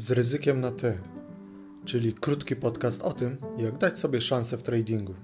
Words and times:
z 0.00 0.10
ryzykiem 0.10 0.60
na 0.60 0.70
T, 0.70 0.98
czyli 1.84 2.14
krótki 2.14 2.56
podcast 2.56 3.02
o 3.02 3.12
tym, 3.12 3.36
jak 3.58 3.78
dać 3.78 3.98
sobie 3.98 4.20
szansę 4.20 4.56
w 4.58 4.62
tradingu. 4.62 5.14